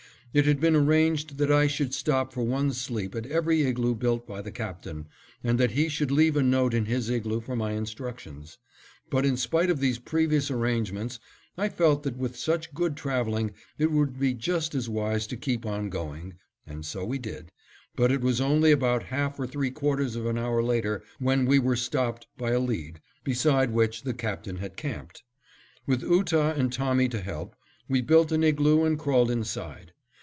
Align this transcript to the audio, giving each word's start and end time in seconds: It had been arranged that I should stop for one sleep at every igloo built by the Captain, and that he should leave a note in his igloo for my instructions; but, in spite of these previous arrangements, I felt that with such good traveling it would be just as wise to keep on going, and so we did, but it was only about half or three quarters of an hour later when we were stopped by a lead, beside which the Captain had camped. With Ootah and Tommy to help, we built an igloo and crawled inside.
It 0.33 0.45
had 0.45 0.61
been 0.61 0.77
arranged 0.77 1.39
that 1.39 1.51
I 1.51 1.67
should 1.67 1.93
stop 1.93 2.31
for 2.31 2.41
one 2.41 2.71
sleep 2.71 3.15
at 3.15 3.25
every 3.25 3.63
igloo 3.63 3.93
built 3.93 4.25
by 4.25 4.41
the 4.41 4.49
Captain, 4.49 5.09
and 5.43 5.59
that 5.59 5.71
he 5.71 5.89
should 5.89 6.09
leave 6.09 6.37
a 6.37 6.41
note 6.41 6.73
in 6.73 6.85
his 6.85 7.09
igloo 7.09 7.41
for 7.41 7.53
my 7.53 7.73
instructions; 7.73 8.57
but, 9.09 9.25
in 9.25 9.35
spite 9.35 9.69
of 9.69 9.81
these 9.81 9.99
previous 9.99 10.49
arrangements, 10.49 11.19
I 11.57 11.67
felt 11.67 12.03
that 12.03 12.15
with 12.15 12.37
such 12.37 12.73
good 12.73 12.95
traveling 12.95 13.51
it 13.77 13.91
would 13.91 14.17
be 14.17 14.33
just 14.33 14.73
as 14.73 14.87
wise 14.87 15.27
to 15.27 15.35
keep 15.35 15.65
on 15.65 15.89
going, 15.89 16.35
and 16.65 16.85
so 16.85 17.03
we 17.03 17.19
did, 17.19 17.51
but 17.97 18.09
it 18.09 18.21
was 18.21 18.39
only 18.39 18.71
about 18.71 19.03
half 19.11 19.37
or 19.37 19.45
three 19.45 19.69
quarters 19.69 20.15
of 20.15 20.25
an 20.25 20.37
hour 20.37 20.63
later 20.63 21.03
when 21.19 21.45
we 21.45 21.59
were 21.59 21.75
stopped 21.75 22.25
by 22.37 22.51
a 22.51 22.59
lead, 22.61 23.01
beside 23.25 23.71
which 23.71 24.03
the 24.03 24.13
Captain 24.13 24.55
had 24.59 24.77
camped. 24.77 25.23
With 25.85 26.03
Ootah 26.03 26.57
and 26.57 26.71
Tommy 26.71 27.09
to 27.09 27.19
help, 27.19 27.53
we 27.89 27.99
built 28.01 28.31
an 28.31 28.45
igloo 28.45 28.85
and 28.85 28.97
crawled 28.97 29.29
inside. 29.29 29.91